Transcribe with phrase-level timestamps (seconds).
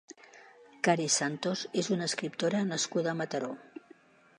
[0.87, 3.57] Care Santos és una escriptora nascuda a Mataró.